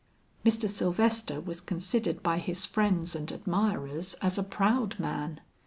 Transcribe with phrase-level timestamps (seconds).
[0.43, 0.67] Mr.
[0.67, 5.39] Sylvester was considered by his friends and admirers as a proud man.